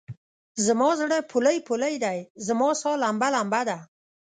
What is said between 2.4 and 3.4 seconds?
رما سا لمبه